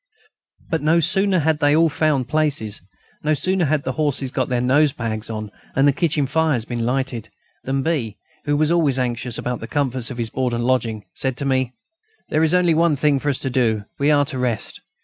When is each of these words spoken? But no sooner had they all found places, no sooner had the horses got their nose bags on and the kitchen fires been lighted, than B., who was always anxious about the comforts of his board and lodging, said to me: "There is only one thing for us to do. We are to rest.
But 0.71 0.81
no 0.81 0.99
sooner 0.99 1.37
had 1.37 1.59
they 1.59 1.75
all 1.75 1.87
found 1.87 2.27
places, 2.27 2.81
no 3.21 3.35
sooner 3.35 3.65
had 3.65 3.83
the 3.83 3.91
horses 3.91 4.31
got 4.31 4.49
their 4.49 4.59
nose 4.59 4.93
bags 4.93 5.29
on 5.29 5.51
and 5.75 5.87
the 5.87 5.93
kitchen 5.93 6.25
fires 6.25 6.65
been 6.65 6.83
lighted, 6.87 7.29
than 7.65 7.83
B., 7.83 8.17
who 8.45 8.57
was 8.57 8.71
always 8.71 8.97
anxious 8.97 9.37
about 9.37 9.59
the 9.59 9.67
comforts 9.67 10.09
of 10.09 10.17
his 10.17 10.31
board 10.31 10.53
and 10.53 10.65
lodging, 10.65 11.05
said 11.13 11.37
to 11.37 11.45
me: 11.45 11.75
"There 12.29 12.41
is 12.41 12.55
only 12.55 12.73
one 12.73 12.95
thing 12.95 13.19
for 13.19 13.29
us 13.29 13.37
to 13.41 13.51
do. 13.51 13.85
We 13.99 14.09
are 14.09 14.25
to 14.25 14.39
rest. 14.39 14.81